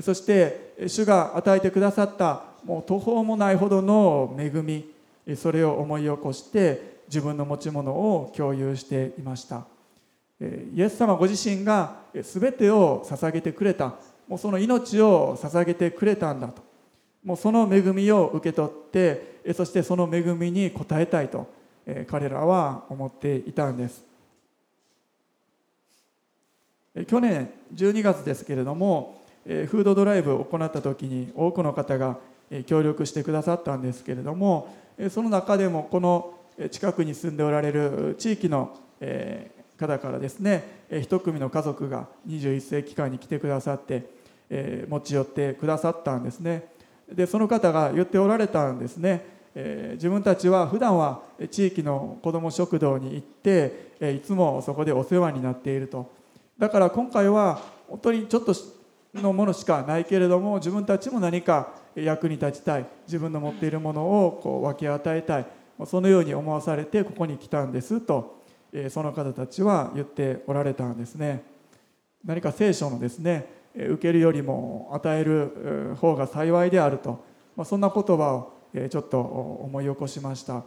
[0.00, 4.88] そして主が与えてくださったもう途方もないほどの恵み
[5.36, 9.64] それを思い起こして自分の持ち物を共有していました。
[10.40, 13.94] イエス様ご自身が全てを捧げてくれた。
[14.30, 16.62] もうその命を捧げてくれたんだと。
[17.24, 21.48] もうその恵みを受け取ってそしてその恵みに応えたいと
[22.06, 24.04] 彼らは思っていたんです。
[27.08, 32.18] 去年12月ですけれどもフードドライブを行った時に多くの方が
[32.66, 34.72] 協力してくださったんですけれども
[35.10, 36.34] その中でもこの
[36.70, 38.76] 近くに住んでおられる地域の
[39.76, 44.19] 方からですね一組の家族が21世紀間に来てくださって
[44.50, 46.68] え持ち寄ってくださったんですね。
[47.10, 49.24] でその方が言っておられたんですね。
[49.54, 56.10] え自分たちは普段は地域の子ども食堂に行ってえいつもそこでお世話になっていると。
[56.58, 58.54] だから今回は本当にちょっと
[59.14, 65.46] のものしかないけれども自分たちも何か役に立ちたい自分の持っているものをこう分け与えたい
[65.84, 68.40] そのように思わされてここに来たんですと
[68.90, 71.42] その方たちは言っておられたんですね。
[72.24, 77.24] 何か聖書のですね受けるよりも与える方が幸いであると。
[77.56, 78.52] まあそんな言葉を
[78.88, 80.64] ちょっと思い起こしました。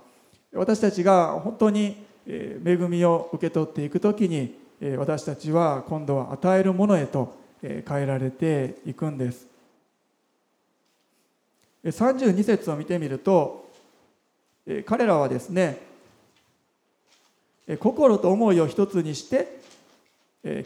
[0.53, 4.55] 私たちが本当に恵みを受け取っていく時に
[4.97, 9.47] 私たちは今度は与えるものへと変えられていくんです。
[11.83, 13.69] 32節を見てみると
[14.85, 15.79] 彼らはですね
[17.79, 19.59] 心と思いを一つにして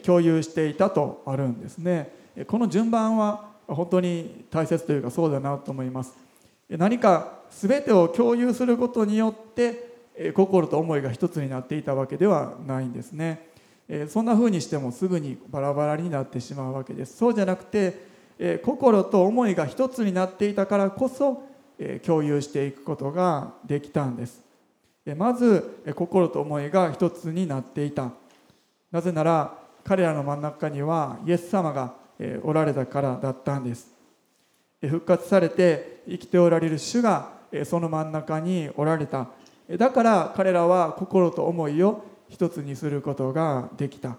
[0.04, 2.12] 共有していたとあるんですね。
[2.46, 6.14] この順番は本当に大切というかそうだなと思います。
[6.70, 13.48] 何か全てを共有することによって心と思いが一つになっていたわけではないんですね。
[14.08, 17.16] そんな風にしてもすぐにバラバラになってしまうわけです。
[17.16, 21.42] そうじゃなくて心と思いが一つになっていたからこそ
[22.04, 24.42] 共有していくことができたんです。
[25.16, 28.10] まず心と思いが一つになっていた。
[28.92, 31.94] なぜなら彼らの真ん中にはイエス様が
[32.42, 33.88] おられたからだったんです。
[34.80, 37.32] 復活されて生きておられる主が
[37.64, 39.28] その真ん中におられた。
[39.76, 44.16] だから彼らは心と思いを一つにすることができた。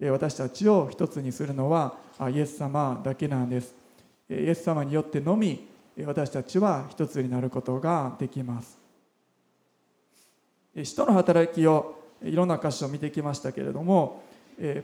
[0.00, 1.94] 私たちを一つにするのは
[2.32, 3.74] イエス様だけなんです。
[4.30, 5.68] イエス様によってのみ
[6.04, 8.78] 私たちは一つになることができます。
[10.82, 14.22] 使徒の働きをいろんな箇所を見てきましたけれども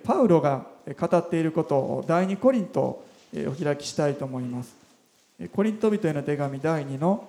[0.04, 0.66] パウロが
[0.98, 3.06] 語っていることを第2コリントを
[3.48, 4.74] お開きしたいと思います。
[5.52, 7.28] コリント人への手紙第2の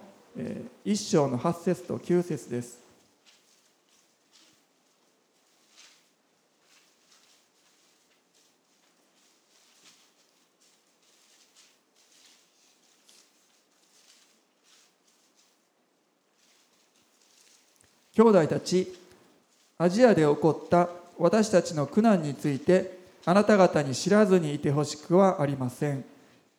[0.86, 2.80] 1章の8節と9節です。
[18.16, 18.98] 兄弟たち
[19.78, 26.06] アジアで起こった私たちの苦難についてあなた方に知らずにいてほしくはありません。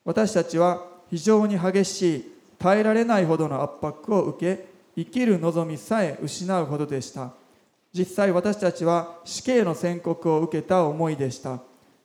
[0.05, 4.66] 私たちは非常に激しい耐えられないほどの圧迫を受け
[4.97, 7.33] 生きる望みさえ失うほどでした。
[7.92, 11.61] 実際私たちは死刑の宣告を受けた思いでした。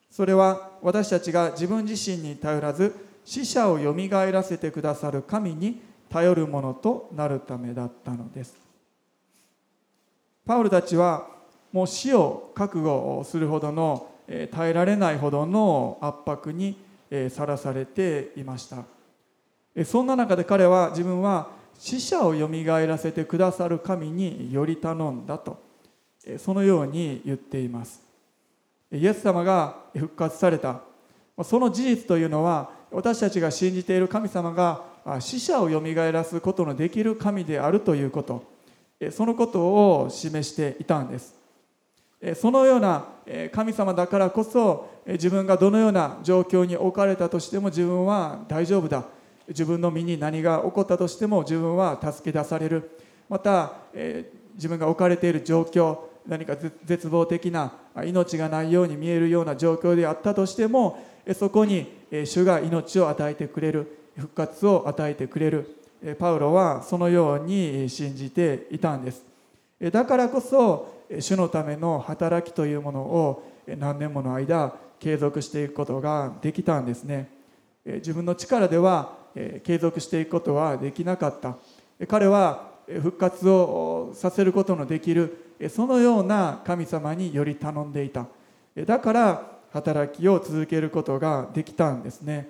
[0.09, 8.55] それは私たちが自分自身に頼らず死者をよみがえらせてくださる神に頼るものとなるためだったのです。
[10.45, 11.27] パウルたちは
[11.73, 14.07] もう死を覚悟するほどの
[14.51, 16.77] 耐えられないほどの圧迫に
[17.29, 18.85] さらされていました。
[19.83, 25.61] そんな中で彼は自分は死者をよみがえらせてくださる神により頼んだと
[26.37, 28.01] そのように言っています。
[28.91, 30.81] イエス様が復活された。
[31.43, 34.83] その事実というのは私たちが信じている神様が
[35.19, 38.43] 死者をよみがえらすことのできる神であるということ。
[39.11, 41.42] そのことを示していたんです。
[42.35, 43.05] そのような
[43.51, 49.05] 神様だからこそ自分がどのような状況に置かれたとしても自分は大丈夫だ。
[49.47, 52.97] 自分の身に何が起こったとしても自分は助け出される。
[53.27, 53.73] また
[54.55, 56.55] 自分が置かれている状況何か
[56.85, 57.73] 絶望的な
[58.05, 61.03] 命がないように見えるような状況であったとしても
[61.35, 61.91] そこに
[62.25, 63.99] 主が命を与えてくれる。
[64.15, 65.75] 復活を与えてくれる。
[66.19, 69.32] パウロはそのように信じていたんです。
[69.91, 77.29] だからこそ主のための働きというものを何年もの間継続していくことができたんですね。
[77.85, 79.17] 自分の力では
[79.63, 81.57] 継続していくことはできなかった。
[82.07, 88.25] 彼は復活をさせることのできるそのような神様により頼んでいた。
[88.85, 92.49] だから働きを続けることができたんですね。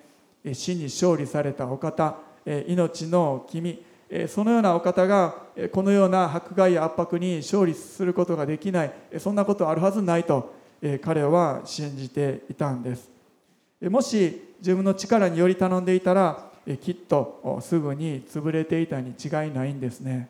[0.54, 3.84] 死に勝利されたお方命の君
[4.28, 5.36] そのようなお方が
[5.72, 10.54] このような迫害や圧迫に勝利することができないそんなことあるはずないと
[11.02, 13.10] 彼は信じていたんです。
[13.82, 16.52] もし自分の力により頼んでいたら
[16.82, 20.30] きっとすぐに潰れていたに違いないんですね。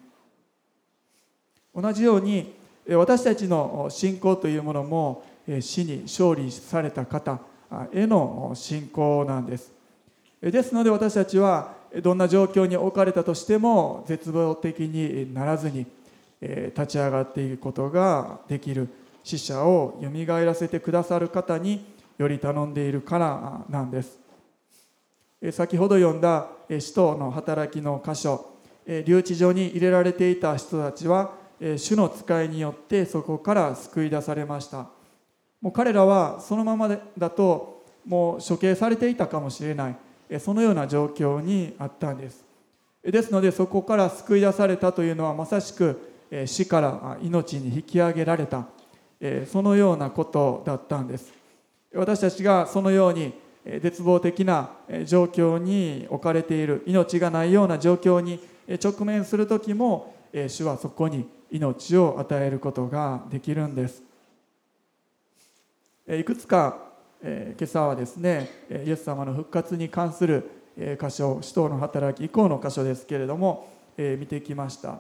[1.76, 2.53] 同じように
[2.89, 5.24] 私たちの信仰というものも
[5.59, 7.39] 死に勝利された方
[7.91, 9.71] への信仰なんです。
[10.41, 15.85] ですので私たちはどんな状況に置かれたとしても絶望的にならずに
[16.41, 18.89] 立ち上がっていくことができる
[19.23, 21.85] 死者をよみがえらせてくださる方に
[22.17, 24.19] より頼んでいるからなんです。
[25.51, 28.53] 先ほど読んだ使徒の働きの箇所
[29.05, 31.33] 留置場に入れられていた人たちは
[31.77, 34.87] 主の使いによってそこから救い出されました。
[35.61, 39.95] もう彼らはそのままだともう処刑されていたかもしれない。
[40.39, 42.43] そのような状況にあったんです。
[43.03, 46.13] ですのでそこから救い出されたというのはまさしく
[46.45, 48.65] 死から命に引き上げられた
[49.45, 51.34] そのようなことだったんです。
[51.93, 53.34] 私たちがそのように
[53.81, 54.71] 絶望的な
[55.05, 58.39] 状況に置かれている命がないような状況に
[58.84, 60.15] 直面する時も
[60.47, 64.01] 主はそこに命を与えることができるんです。
[66.09, 66.82] いくつか
[67.24, 74.99] え今朝はですねイエス様の復活に関するえ箇所使徒の働き以降の箇所ですけれども、え見てきました。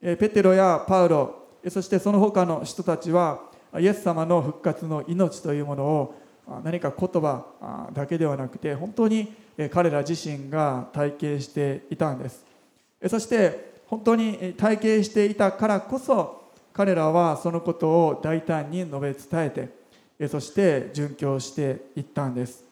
[0.00, 3.40] えペテロやパウロそしてその他の人たちは
[3.78, 6.14] イエス様の復活の命というものを
[6.64, 9.32] 何か言葉だけではなくて本当に
[9.70, 12.44] 彼ら自身が体験していたんです。
[13.08, 16.42] そして本当に体験していたからこそ
[16.72, 19.79] 彼らはそのことを大胆に述べ伝えて
[20.28, 22.64] そして殉教していったんです。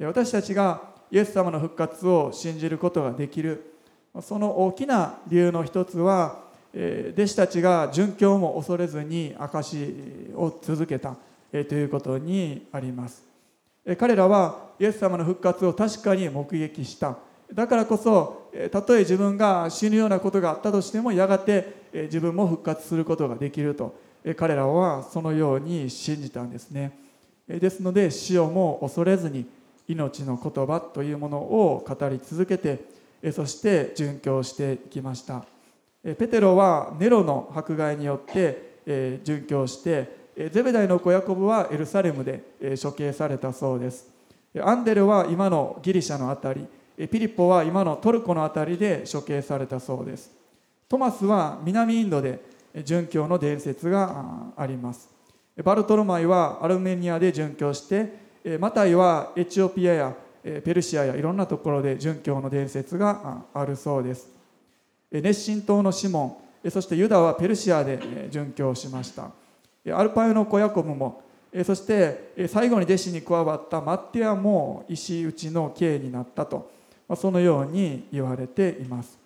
[0.00, 3.74] 私たちがイエス様の復活を信じることができる。
[4.20, 6.40] その大きな理由の一つは
[6.72, 11.16] 弟子たちが殉教も恐れずに証を続けた
[11.50, 13.24] ということにあります。
[13.98, 17.16] 彼らはイエス様の復活を確かに目撃した。
[17.52, 23.94] だからこそたとえ自分が死ぬようなことがあったとしてもやがて自分も復活することができると。
[24.34, 26.98] 彼らはそのように信じたんですね。
[27.46, 29.46] ですので死をも恐れずに
[29.86, 32.84] 命の言葉というものを語り続けて
[33.32, 35.44] そして殉教していきました。
[36.02, 42.42] ペテロはネロの迫害によって殉教してゼベダイの子ヤコブはエルサレムで
[42.80, 44.08] 処刑されたそうです。
[44.60, 46.66] アンデルは今のギリシャの辺
[46.98, 50.32] りピリポは今のトルコの辺りで処刑されたそうです。
[50.88, 52.40] トマスは南インドで
[52.74, 55.08] 殉教の伝説があります。
[55.64, 64.28] バルトロマイはアルメニアで殉教してマタイはエチオピアやペルシアやいろんなところで殉教の伝説があるそうです。
[65.10, 67.98] 熱心党のシモンそしてユダはペルシアで
[68.30, 69.30] 殉教しました。
[69.92, 71.22] アルパイの子ヤコブも
[71.64, 76.70] そして最後に弟子に加わったマッティアも石打ちの刑になったと
[77.16, 79.18] そのように言われています。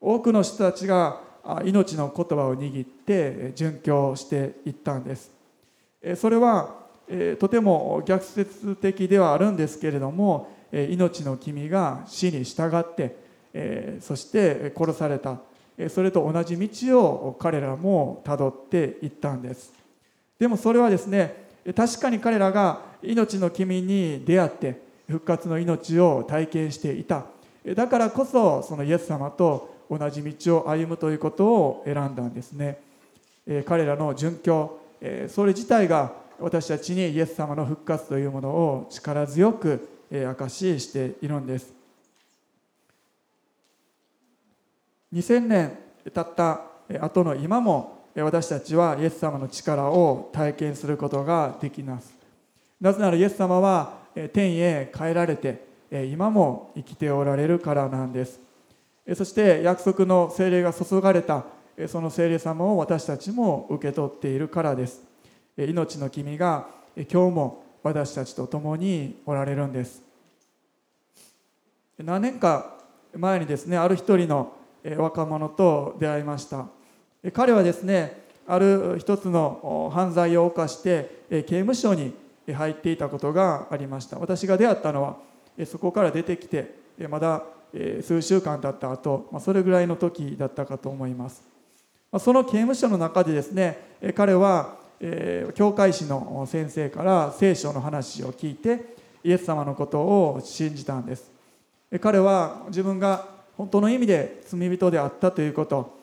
[0.00, 1.20] 多くの人たちが
[1.64, 5.30] 命の言葉を握って殉教していったんです。
[6.16, 6.74] それは
[7.38, 15.38] とても逆説的ではあるんですけれども命の君が死に従ってそして殺された。
[15.88, 19.72] それと同じ道を彼らもたどっていったんです。
[20.38, 27.26] でもそれはですね確かに彼らが命の君に出会って復活の命を体験していた。
[27.74, 32.78] だからこそそのイエス様と同じ道を歩むということを選んだんですね、
[33.46, 41.74] え彼らの殉教、えそれ自体が私たちにイエス様の復活というものを力強くえ証ししているんです。
[45.12, 45.78] 2000年
[46.12, 46.60] 経った
[47.00, 52.14] 後の今も私たちはイエス様の力を体験することができます。
[52.80, 53.98] なぜならイエス様は
[54.32, 58.45] 天へ帰られて今も生きておられるからなんです。
[59.14, 61.44] そして約束の精霊が注がれた
[61.86, 65.02] その精霊様を私たちも受け取っているからです。
[65.56, 70.02] 命の君が今日も私たちと共におられるんです。
[71.98, 72.78] 何年か
[73.14, 74.52] 前にですねある一人の
[74.98, 76.66] 若者と出会いました。
[77.32, 82.12] 彼はですねある一つの犯罪を犯して刑務所に
[82.52, 84.18] 入っていたことがありました。
[84.18, 85.16] 私が出会ったのは
[85.64, 86.74] そこから出てきて
[87.08, 87.42] まだ
[88.02, 91.42] 数週間経った後まそれぐらいの時だったかと思います。
[92.10, 94.76] まその刑務所の中でですね彼は
[95.54, 101.30] 教会士の先生から聖書の話を聞いてイエス様のことを信じたんです。
[102.00, 105.98] 彼は自分が本当の意味で罪人であったということ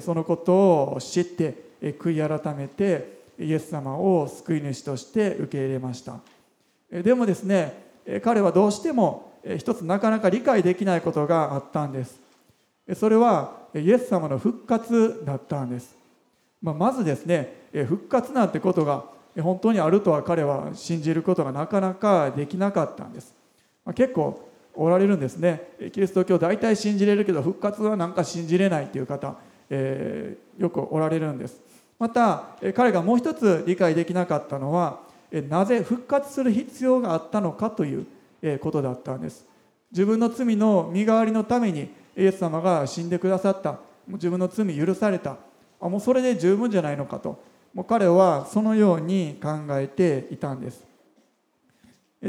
[0.00, 6.20] そのことを知って悔い改めてイエス様を救い主として受け入れました。
[6.90, 7.82] でもですね
[8.22, 12.20] 彼はどうしても一つなかなか理解できないことがあったんです。
[12.94, 15.96] それはイエス様の復活だったんです。
[16.62, 19.04] ままずですね復活なんてことが
[19.38, 23.34] 本当にあるとは彼は信じることがなかなかできなかったんです。
[23.84, 25.62] ま結構おられるんですね。
[25.92, 29.36] キリスト教大体信じれるけど復活はなんか信じれないという方、
[29.70, 31.60] えー、よくおられるんです。
[31.98, 35.00] また彼がもう一つ理解できなかったのは
[35.48, 38.06] なぜ復活する必要があったのかという
[38.60, 39.46] ことだったんです。
[39.90, 43.78] 自分の罪の身代わりのためにイエス様が死んでくださった。
[44.08, 45.36] 自分の罪許された。
[45.80, 47.42] あもうそれで十分じゃないのかと。
[47.72, 50.84] もう彼はそのように考えていたんです。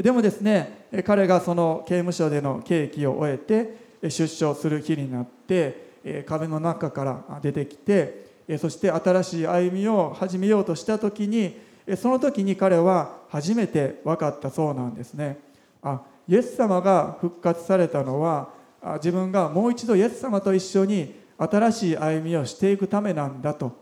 [0.02, 8.26] でもですね彼がその刑務所での刑期を終えて出所する日になって壁の中から出てきて
[8.58, 11.58] そして新しい歩みを始めようとした時に
[11.96, 15.38] その時に彼は初めて分かったそうなんですね。
[15.86, 18.48] あイエス様が復活されたのは
[18.96, 23.72] 自分がもう一度イエス様と一緒に新しい歩みをしていくためなんだと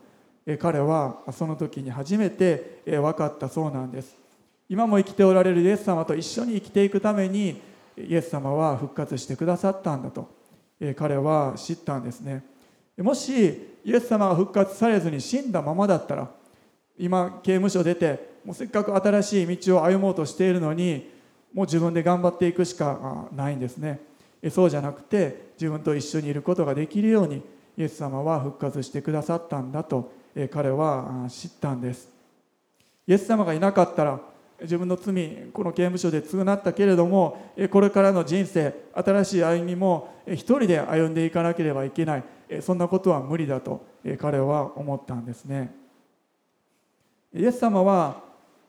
[0.61, 4.17] 彼はその時に初めて分かったそうなんです。
[4.69, 7.61] 今も生きておられるイエス様と一緒に生きていくために
[7.97, 10.29] イエス様は復活してくださったんだと
[10.97, 12.45] 彼は知ったんですね。
[12.99, 16.29] もしイエス様が復活されずに死んだままだったら
[16.99, 21.14] 今刑務所出てもうせっかく新しい道を歩もうとしているのに
[21.55, 24.01] もう自分で頑張っていくしかないんですね。
[24.51, 27.37] そうじゃなくて自分と一緒にいることができるように
[27.79, 30.13] イエス様は復活してくださったんだと
[30.51, 32.11] 彼は知ったんです。
[33.07, 34.21] イエス様がいなかったら
[34.61, 42.25] 自分の罪この刑務所で償ったけれどもこれからの人生新しい歩みも一人で歩んでいかなければいけない。
[42.61, 43.85] そんなことは無理だと
[44.19, 45.75] 彼は思ったんですね。
[47.35, 48.23] イエス様は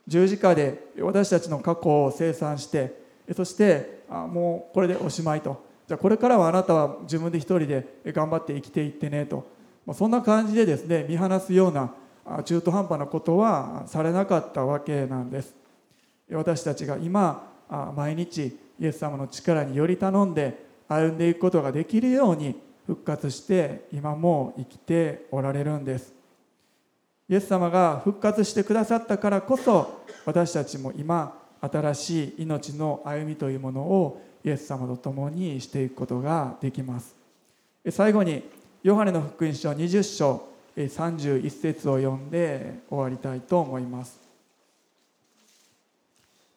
[0.08, 3.04] 十字架で私たちの過去を清算して
[3.34, 5.66] そしてあもうこれでおしまいと。
[5.88, 9.48] じゃあこれからはあなたは自分で一人で頑張って生きていってねと、
[9.86, 11.94] まそんな感じでですね見放すような
[12.44, 15.56] 中途半端なことはされなかったわけなんです。
[16.32, 17.52] 私たちが今
[17.96, 26.15] 毎日イエス様の力により頼んで歩んでいくことができるように復活して今も生きておられるんです。
[27.28, 37.16] イエス様が復活してくださったからこそ私たちも今新しい命の歩みというものをイエス様と共にしていくことができます。
[37.90, 38.44] 最後に
[38.84, 40.48] ヨハネの福音書20章
[40.78, 44.20] 31節を読んで終わりたいと思います。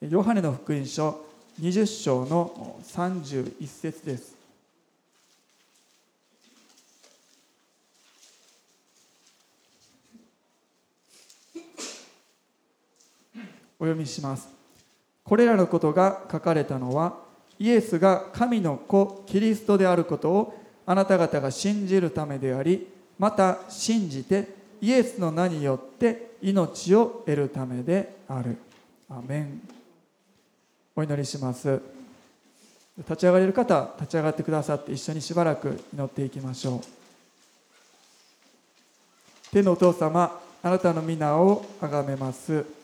[0.02, 1.24] ヨハネの福音書
[1.60, 4.37] 20章の31節です。
[13.78, 14.48] お読みします。
[15.24, 17.18] これらのことが書かれたのは
[17.58, 24.48] イエスが神の子キリストであることをあなた方が信じるためでありまた信じて
[24.80, 28.56] イエスの名によって命を得るためである。
[29.10, 29.60] アメン。
[30.94, 31.80] お祈りします。
[32.98, 36.80] 立ち上がれる方立ち上がってくださって一緒にしばらく祈っていきましょう。
[39.52, 42.77] 天のお父様あなたの皆をあがめます。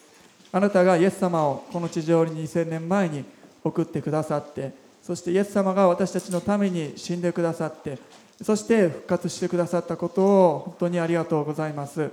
[0.55, 3.25] あなたがイエス様をこの地上に2000年前に
[3.65, 7.99] 送ってくださってそしてイエス様が私たちのために死んでくださって
[8.41, 12.09] そして復活してくださったことを本当にありがとうございます。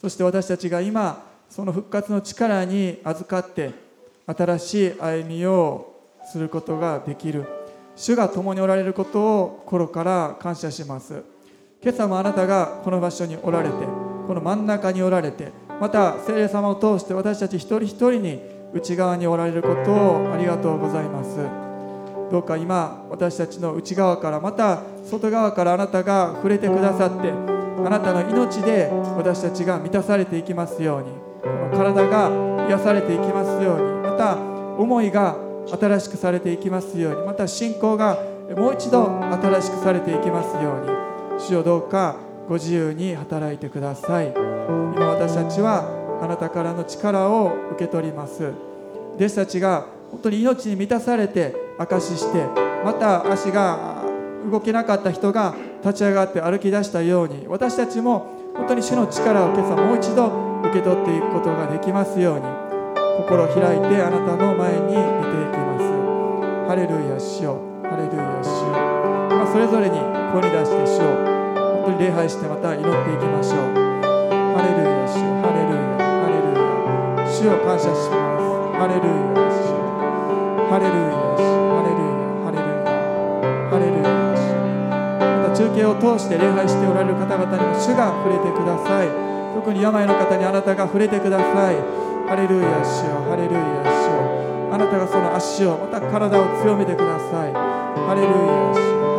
[0.00, 3.72] そして私たちが今その復活の力に預かって
[4.26, 7.44] 新しい歩みをすることができる。
[7.96, 11.22] 主が共におられることを心から感謝します。
[11.82, 13.74] 今朝もあなたがこの場所におられて
[14.26, 18.40] この真ん中におられてまた聖霊様を通して私たち一人一人に
[18.72, 21.64] 内側におられることをありがとうございます。
[22.30, 31.08] どうか今私たちの内側からまた外側からあなたが触れてくださってあなたの命で私たちが満たされていきますように
[31.42, 38.18] この体が癒されていきますようにまた思いが新しくされていきますようにまた信仰が
[38.56, 42.16] もう一度新しくされていきますように主よどうか
[42.48, 44.53] ご自由に働いてください。
[44.68, 45.84] 今私たちは
[46.22, 48.52] あなたからの力を受け取ります。
[49.16, 52.46] 弟子たちが本当に命に満たされて証しして
[52.84, 54.02] また足が
[54.50, 62.42] 動けなかった人が立ち上がって歩き出したように私たちも本当に主の力を今朝もう一度受け取っていくことができますように
[63.18, 65.84] 心を開いてあなたの前に出ていきます。
[66.68, 67.58] ハレルヤ主よ。
[67.82, 69.98] ハレルヤ主よ、まあ、それぞれに
[70.32, 73.83] 声に出して主を本当に礼拝してまた祈っていきましょう。
[74.54, 78.46] ハレルヤ主ハレルヤハレルヤ主を感謝します
[78.78, 79.66] ハレルヤ主
[80.70, 81.42] ハレルヤ主
[81.74, 82.94] ハレルヤハレルヤ
[83.66, 84.46] ハレルヤ主
[85.42, 89.10] また中継を通して礼拝しておられる方々にも主が触れてください。
[89.54, 91.76] 特に病の方にあなたが触れてください。
[92.30, 97.52] ハレルヤ主よハレルヤ主よあなたがその足をまた体を強めてください。
[97.52, 99.13] ハレルヤ主よ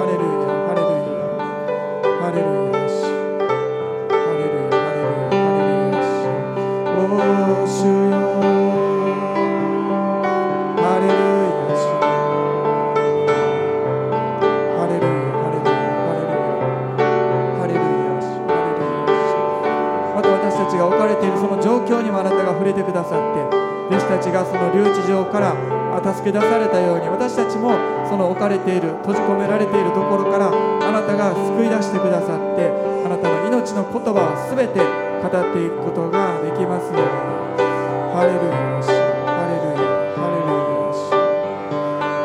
[28.76, 32.67] ている閉じ込められているところからあなたが救い出してくださって
[33.05, 34.84] あなたの命の言葉を全て
[35.23, 37.07] 語っていくことができますように。
[38.15, 38.51] ハレルヤ
[39.28, 39.84] ハレルヤ
[40.15, 40.63] ハレルヤ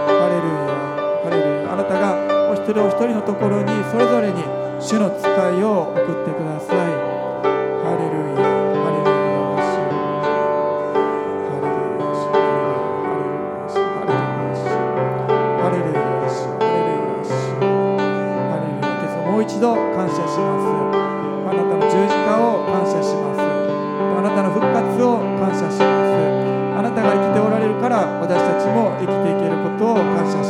[0.07, 0.78] ハレルヤ
[1.22, 1.72] ハレルヤ。
[1.72, 2.05] あなたが
[2.51, 4.42] お一人お一人のところにそれぞれに
[4.78, 6.99] 主の使いを送ってください。
[20.41, 20.64] ます。
[21.49, 23.41] あなたの十字架を感謝します。
[23.41, 26.11] あなたの復活を感謝します。
[26.78, 30.49] あなたが生きておられるから私たちも生きていけることを感謝します。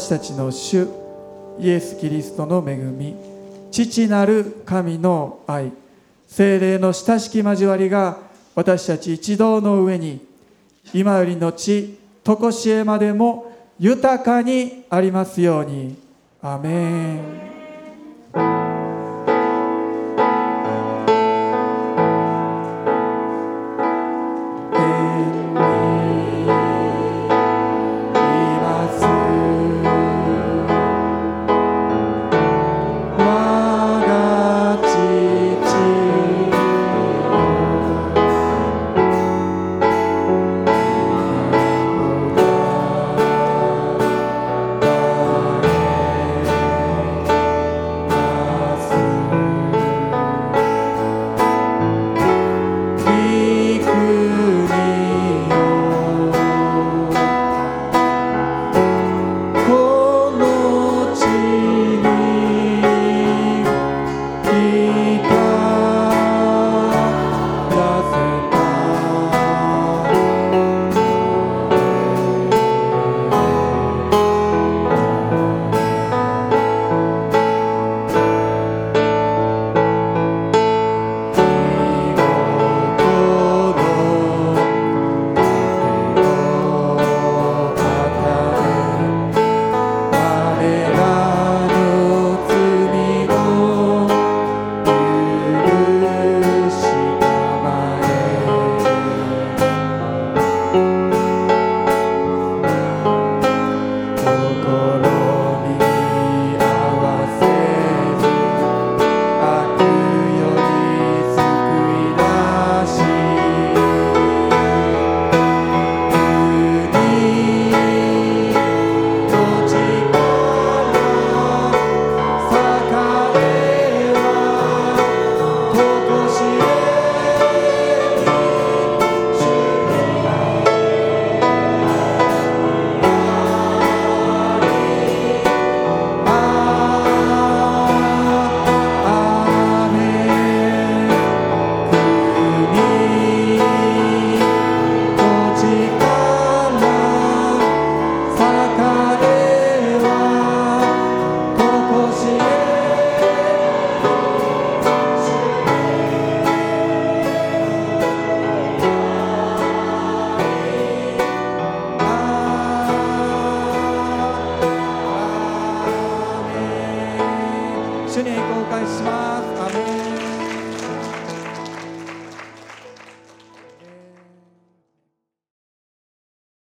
[0.00, 0.88] 私たちの主
[1.58, 3.14] イエス・キリストの恵み
[3.70, 5.72] 父なる神の愛
[6.26, 8.16] 精霊の親しき交わりが
[8.54, 10.26] 私たち一同の上に
[10.94, 15.96] 今よりの地常しえまでも豊かにありますように。
[16.40, 17.49] アメン。